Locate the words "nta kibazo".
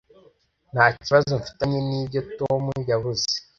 0.73-1.31